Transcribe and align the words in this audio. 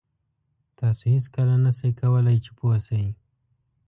تاسو 0.79 1.03
هېڅکله 1.15 1.55
نه 1.65 1.71
شئ 1.77 1.91
کولای 2.01 2.37
چې 2.45 2.51
پوه 2.57 2.77
شئ. 2.85 3.05